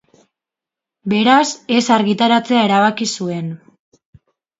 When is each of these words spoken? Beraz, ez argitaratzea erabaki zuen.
Beraz, 1.11 1.49
ez 1.75 1.81
argitaratzea 1.97 2.63
erabaki 2.69 3.07
zuen. 3.19 3.53